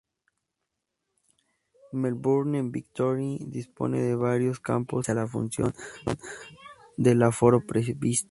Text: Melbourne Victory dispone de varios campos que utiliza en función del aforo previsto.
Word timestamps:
Melbourne 1.93 2.71
Victory 2.71 3.37
dispone 3.45 4.01
de 4.01 4.15
varios 4.15 4.59
campos 4.59 5.05
que 5.05 5.11
utiliza 5.11 5.21
en 5.21 5.27
función 5.29 5.75
del 6.97 7.21
aforo 7.21 7.63
previsto. 7.63 8.19